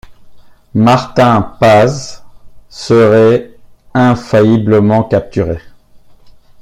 [0.73, 2.23] Martin Paz
[2.69, 3.55] serait
[3.93, 5.59] infailliblement capturé.